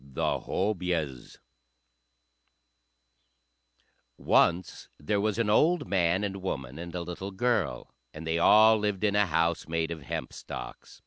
[0.03, 1.37] The Hobyahs
[4.17, 8.79] Once there was an old man and woman and a little girl, and they all
[8.79, 10.99] lived in a house made of hempstalks.